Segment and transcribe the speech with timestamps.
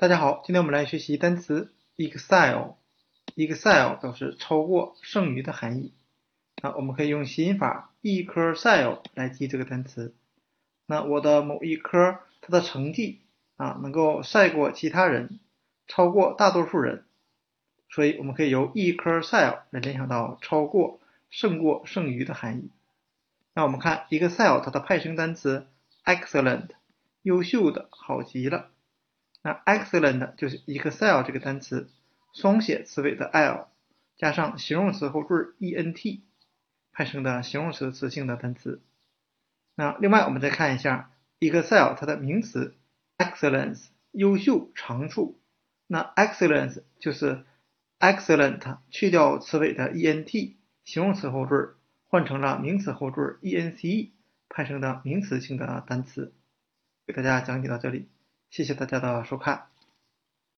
[0.00, 2.70] 大家好，今天我们来学习单词 excel。
[3.36, 5.92] excel 表示超过、剩余的含义。
[6.62, 10.14] 那我们可以用谐音法一科 cell 来记这个单词。
[10.86, 13.20] 那我的某一科它的成绩
[13.58, 15.38] 啊能够赛过其他人，
[15.86, 17.04] 超过大多数人，
[17.90, 20.98] 所以我们可以由一科 cell 来联想到超过、
[21.28, 22.70] 胜过、剩余的含义。
[23.52, 25.66] 那我们看 excel 它的派生单词
[26.06, 26.68] excellent，
[27.20, 28.70] 优秀的，好极了。
[29.42, 31.90] 那 excellent 就是 excel 这个单词
[32.34, 33.68] 双写词尾的 l
[34.16, 36.20] 加上形容词后缀 ent
[36.92, 38.82] 派生的形容词词性的单词。
[39.74, 42.76] 那另外我们再看一下 excel 它的名词
[43.16, 45.40] excellence 优秀长处。
[45.86, 47.44] 那 excellence 就是
[47.98, 50.54] excellent 去掉词尾的 ent
[50.84, 54.10] 形容词后缀换成了名词后缀 ence
[54.50, 56.34] 派生的名词性的单词。
[57.06, 58.08] 给大家讲解到这里。
[58.50, 59.66] 谢谢大家的收看。